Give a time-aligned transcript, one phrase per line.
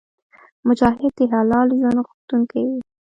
[0.67, 2.81] مجاهد د حلال ژوند غوښتونکی وي.